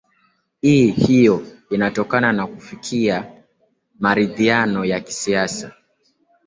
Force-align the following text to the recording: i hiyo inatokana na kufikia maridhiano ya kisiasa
i 0.61 0.91
hiyo 0.91 1.47
inatokana 1.69 2.31
na 2.33 2.47
kufikia 2.47 3.33
maridhiano 3.99 4.85
ya 4.85 4.99
kisiasa 4.99 5.71